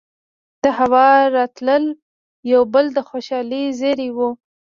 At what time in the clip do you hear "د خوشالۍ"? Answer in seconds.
2.93-3.63